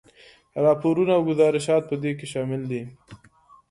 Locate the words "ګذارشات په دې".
1.29-2.11